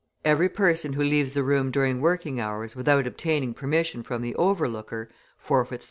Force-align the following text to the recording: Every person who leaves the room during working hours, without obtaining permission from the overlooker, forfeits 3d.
Every 0.25 0.49
person 0.49 0.93
who 0.93 1.03
leaves 1.03 1.33
the 1.33 1.43
room 1.43 1.69
during 1.69 2.01
working 2.01 2.39
hours, 2.39 2.75
without 2.75 3.05
obtaining 3.05 3.53
permission 3.53 4.01
from 4.01 4.23
the 4.23 4.33
overlooker, 4.33 5.09
forfeits 5.37 5.69
3d. 5.69 5.79